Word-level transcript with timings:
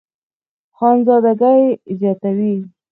خانزادګۍ 0.77 1.63
زياتوي 1.99 2.55